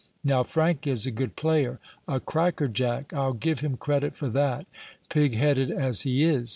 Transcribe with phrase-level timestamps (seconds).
[0.23, 3.13] Now Frank is a good player a crackerjack!
[3.13, 4.65] I'll give him credit for that,
[5.09, 6.49] pig headed as he is.